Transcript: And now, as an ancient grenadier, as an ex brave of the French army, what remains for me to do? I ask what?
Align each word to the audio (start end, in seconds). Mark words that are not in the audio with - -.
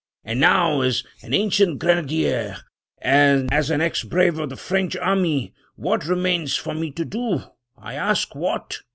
And 0.23 0.39
now, 0.39 0.81
as 0.81 1.03
an 1.21 1.31
ancient 1.35 1.77
grenadier, 1.77 2.57
as 3.03 3.69
an 3.69 3.81
ex 3.81 4.03
brave 4.03 4.39
of 4.39 4.49
the 4.49 4.55
French 4.55 4.95
army, 4.95 5.53
what 5.75 6.07
remains 6.07 6.55
for 6.55 6.73
me 6.73 6.89
to 6.93 7.05
do? 7.05 7.43
I 7.77 7.93
ask 7.93 8.33
what? 8.33 8.79